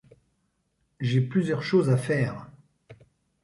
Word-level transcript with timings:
J’ai 0.99 1.21
plusieurs 1.21 1.61
choses 1.61 1.91
à 1.91 1.95
faire. 1.95 2.47